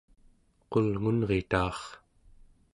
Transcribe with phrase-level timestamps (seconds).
[0.71, 1.79] qulngunrita'ar